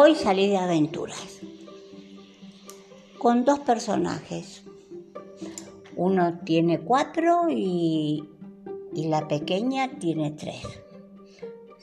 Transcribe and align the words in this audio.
Hoy 0.00 0.14
salí 0.14 0.48
de 0.48 0.58
aventuras 0.58 1.40
con 3.18 3.44
dos 3.44 3.58
personajes. 3.58 4.62
Uno 5.96 6.38
tiene 6.44 6.78
cuatro 6.78 7.48
y, 7.50 8.30
la 8.94 9.26
pequeña 9.26 9.98
tiene 9.98 10.30
tres. 10.30 10.62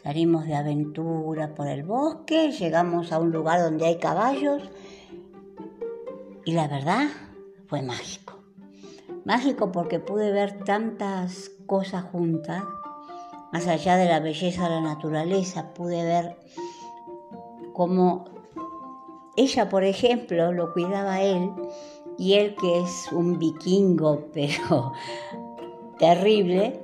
Salimos 0.02 0.46
de 0.46 0.56
aventura 0.56 1.54
por 1.56 1.68
el 1.68 1.84
bosque, 1.84 2.54
llegamos 2.54 3.12
a 3.12 3.20
un 3.20 3.32
lugar 3.34 3.60
donde 3.60 3.86
hay 3.86 3.98
caballos 3.98 4.64
y 6.46 6.54
la 6.54 6.70
verdad 6.70 7.10
fue 7.68 7.82
mágico. 7.82 8.40
Mágico 9.26 9.74
porque 9.74 10.00
pude 10.00 10.32
ver 10.32 10.64
tantas 10.64 11.52
cosas 11.66 12.06
juntas, 12.06 12.64
más 13.52 13.68
allá 13.68 13.98
de 13.98 14.06
la 14.06 14.22
belleza 14.22 14.64
de 14.64 14.70
la 14.70 14.82
naturaleza, 14.82 15.74
pude 15.74 16.02
ver 16.02 16.38
cómo 17.76 18.26
ella, 19.36 19.70
por 19.70 19.84
ejemplo, 19.84 20.52
lo 20.52 20.74
cuidaba 20.74 21.22
él 21.22 21.52
y 22.18 22.34
él 22.34 22.56
que 22.56 22.80
es 22.80 23.12
un 23.12 23.38
vikingo, 23.38 24.30
pero 24.34 24.94
terrible, 26.00 26.82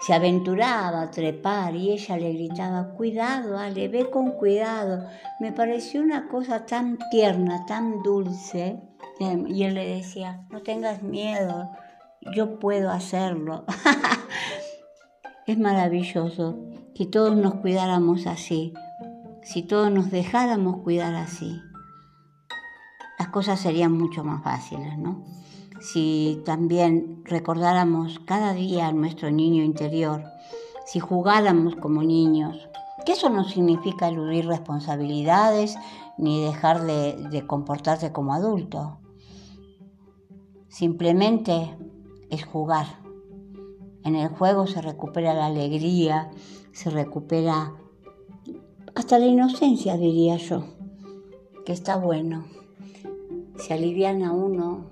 se 0.00 0.14
aventuraba 0.14 1.02
a 1.02 1.10
trepar 1.10 1.76
y 1.76 1.92
ella 1.92 2.16
le 2.16 2.32
gritaba, 2.32 2.94
cuidado, 2.94 3.56
Ale, 3.56 3.86
ve 3.86 4.10
con 4.10 4.32
cuidado. 4.32 5.06
Me 5.38 5.52
pareció 5.52 6.02
una 6.02 6.28
cosa 6.28 6.66
tan 6.66 6.98
tierna, 7.10 7.64
tan 7.66 8.02
dulce. 8.02 8.80
Y 9.20 9.62
él 9.62 9.74
le 9.74 9.86
decía, 9.86 10.44
no 10.50 10.62
tengas 10.62 11.04
miedo, 11.04 11.70
yo 12.34 12.58
puedo 12.58 12.90
hacerlo. 12.90 13.64
es 15.46 15.58
maravilloso 15.58 16.58
que 16.96 17.06
todos 17.06 17.36
nos 17.36 17.54
cuidáramos 17.54 18.26
así, 18.26 18.74
si 19.42 19.62
todos 19.62 19.90
nos 19.90 20.10
dejáramos 20.10 20.78
cuidar 20.78 21.14
así. 21.14 21.60
Las 23.18 23.28
cosas 23.28 23.60
serían 23.60 23.92
mucho 23.92 24.24
más 24.24 24.42
fáciles, 24.42 24.98
¿no? 24.98 25.24
Si 25.80 26.40
también 26.44 27.22
recordáramos 27.24 28.20
cada 28.20 28.52
día 28.52 28.88
a 28.88 28.92
nuestro 28.92 29.30
niño 29.30 29.64
interior, 29.64 30.22
si 30.86 31.00
jugáramos 31.00 31.74
como 31.76 32.02
niños, 32.02 32.68
que 33.04 33.12
eso 33.12 33.30
no 33.30 33.44
significa 33.44 34.08
eludir 34.08 34.46
responsabilidades 34.46 35.76
ni 36.18 36.44
dejar 36.44 36.82
de, 36.82 37.16
de 37.30 37.46
comportarse 37.46 38.12
como 38.12 38.32
adulto. 38.32 38.98
Simplemente 40.68 41.76
es 42.30 42.44
jugar. 42.44 42.86
En 44.04 44.14
el 44.14 44.28
juego 44.28 44.66
se 44.66 44.82
recupera 44.82 45.34
la 45.34 45.46
alegría, 45.46 46.30
se 46.72 46.90
recupera 46.90 47.72
la 49.18 49.26
inocencia, 49.26 49.96
diría 49.96 50.36
yo, 50.36 50.64
que 51.64 51.72
está 51.72 51.96
bueno. 51.96 52.46
Se 53.56 53.74
aliviana 53.74 54.32
uno. 54.32 54.90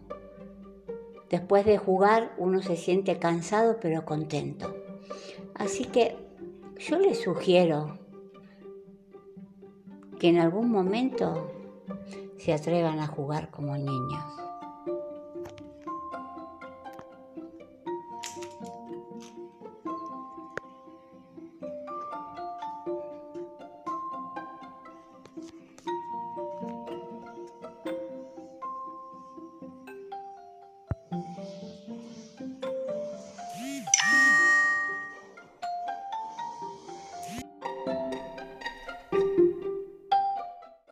Después 1.28 1.64
de 1.64 1.78
jugar 1.78 2.34
uno 2.38 2.60
se 2.60 2.76
siente 2.76 3.18
cansado 3.18 3.78
pero 3.80 4.04
contento. 4.04 4.74
Así 5.54 5.84
que 5.84 6.16
yo 6.78 6.98
les 6.98 7.20
sugiero 7.20 7.98
que 10.18 10.28
en 10.28 10.38
algún 10.38 10.70
momento 10.70 11.50
se 12.36 12.52
atrevan 12.52 12.98
a 12.98 13.06
jugar 13.06 13.50
como 13.50 13.76
niños. 13.76 14.39